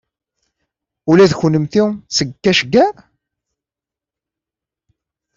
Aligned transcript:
Ula 1.09 1.25
d 1.31 1.33
kennemti 1.39 1.83
seg 2.15 2.27
Kashgar? 2.43 2.93